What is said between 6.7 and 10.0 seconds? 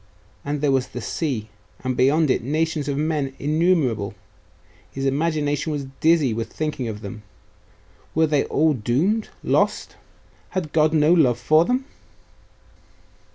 of them. Were they all doomed lost?....